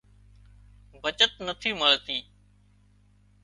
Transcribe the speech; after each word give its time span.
بچت 1.01 1.31
نٿِي 1.45 1.71
مۯتي 1.79 2.17